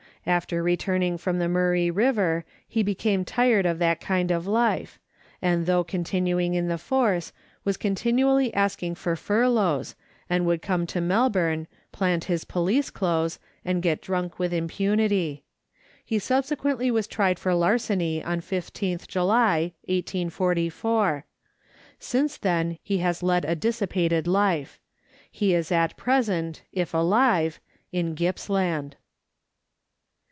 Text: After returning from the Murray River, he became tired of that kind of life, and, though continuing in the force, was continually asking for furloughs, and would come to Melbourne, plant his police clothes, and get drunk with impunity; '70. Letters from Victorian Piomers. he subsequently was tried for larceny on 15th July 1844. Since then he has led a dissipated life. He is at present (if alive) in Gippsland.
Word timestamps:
After 0.23 0.61
returning 0.61 1.17
from 1.17 1.39
the 1.39 1.49
Murray 1.49 1.89
River, 1.89 2.45
he 2.67 2.83
became 2.83 3.25
tired 3.25 3.65
of 3.65 3.79
that 3.79 3.99
kind 3.99 4.29
of 4.29 4.45
life, 4.45 4.99
and, 5.41 5.65
though 5.65 5.83
continuing 5.83 6.53
in 6.53 6.67
the 6.67 6.77
force, 6.77 7.33
was 7.63 7.75
continually 7.75 8.53
asking 8.53 8.93
for 8.95 9.15
furloughs, 9.15 9.95
and 10.29 10.45
would 10.45 10.61
come 10.61 10.85
to 10.85 11.01
Melbourne, 11.01 11.65
plant 11.91 12.25
his 12.25 12.43
police 12.45 12.91
clothes, 12.91 13.39
and 13.65 13.81
get 13.81 13.99
drunk 13.99 14.37
with 14.37 14.53
impunity; 14.53 15.43
'70. 16.05 16.13
Letters 16.23 16.27
from 16.27 16.37
Victorian 16.37 16.43
Piomers. 16.43 16.45
he 16.45 16.53
subsequently 16.85 16.91
was 16.91 17.07
tried 17.07 17.39
for 17.39 17.55
larceny 17.55 18.23
on 18.23 18.41
15th 18.41 19.07
July 19.07 19.57
1844. 19.85 21.25
Since 21.97 22.37
then 22.37 22.77
he 22.83 22.99
has 22.99 23.23
led 23.23 23.43
a 23.43 23.55
dissipated 23.55 24.27
life. 24.27 24.79
He 25.31 25.55
is 25.55 25.71
at 25.71 25.97
present 25.97 26.61
(if 26.71 26.93
alive) 26.93 27.59
in 27.91 28.15
Gippsland. 28.15 28.97